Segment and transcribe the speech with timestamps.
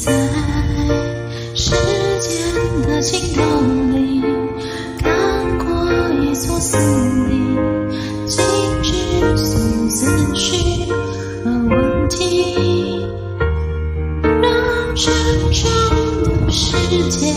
[0.00, 0.12] 在
[1.56, 1.74] 时
[2.20, 3.42] 间的尽头
[3.92, 4.22] 里，
[5.00, 5.88] 看过
[6.22, 6.78] 一座森
[7.28, 7.56] 林，
[8.24, 8.40] 静
[8.80, 10.88] 止，所有思绪
[11.42, 13.00] 和问题。
[14.22, 14.52] 让
[14.94, 15.12] 沉
[15.52, 16.76] 重的世
[17.08, 17.34] 界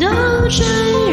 [0.00, 0.08] 都
[0.48, 1.07] 坠。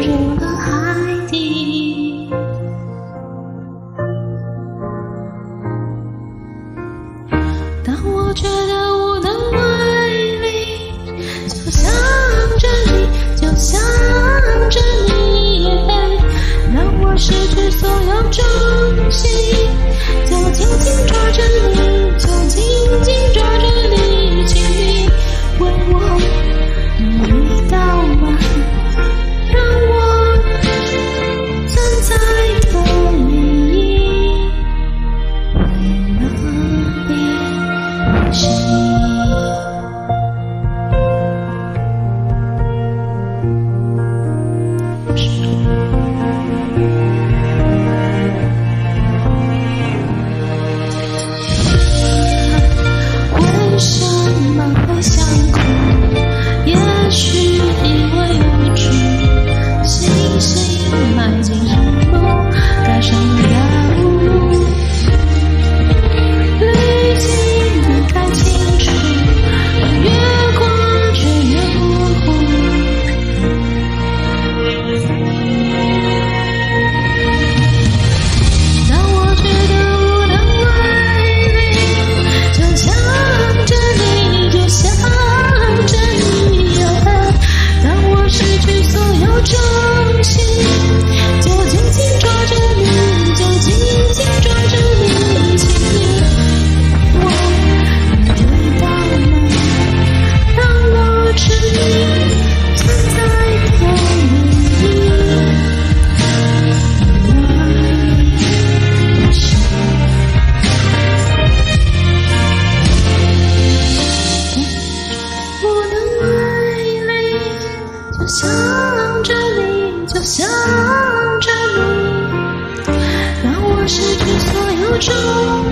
[125.06, 125.14] 中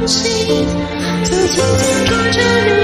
[0.06, 0.64] 心，
[1.24, 2.83] 曾经紧抓着你。